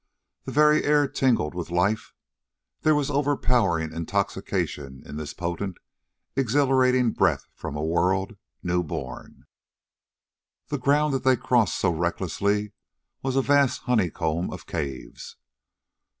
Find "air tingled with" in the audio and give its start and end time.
0.83-1.69